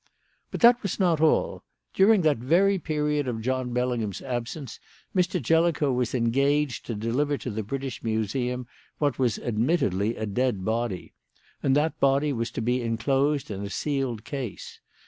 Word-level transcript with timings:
"But 0.49 0.61
that 0.61 0.81
was 0.81 0.99
not 0.99 1.21
all. 1.21 1.61
During 1.93 2.21
that 2.21 2.39
very 2.39 2.79
period 2.79 3.27
of 3.27 3.39
John 3.43 3.71
Bellingham's 3.71 4.19
absence 4.19 4.79
Mr. 5.15 5.39
Jellicoe 5.39 5.91
was 5.91 6.15
engaged 6.15 6.87
to 6.87 6.95
deliver 6.95 7.37
to 7.37 7.51
the 7.51 7.61
British 7.61 8.01
Museum 8.03 8.65
what 8.97 9.19
was 9.19 9.37
admittedly 9.37 10.15
a 10.15 10.25
dead 10.25 10.55
human 10.55 10.65
body; 10.65 11.13
and 11.61 11.75
that 11.75 11.99
body 11.99 12.33
was 12.33 12.49
to 12.49 12.61
be 12.63 12.81
enclosed 12.81 13.51
in 13.51 13.61
a 13.63 13.69
sealed 13.69 14.23
case. 14.25 14.79